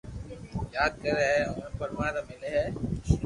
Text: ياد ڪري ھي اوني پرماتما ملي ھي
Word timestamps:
ياد 0.75 0.93
ڪري 1.03 1.25
ھي 1.31 1.39
اوني 1.47 1.67
پرماتما 1.79 2.21
ملي 2.29 2.49
ھي 2.55 2.65